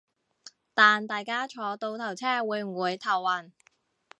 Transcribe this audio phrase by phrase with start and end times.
[0.73, 3.51] 但大家坐倒頭車會唔會頭暈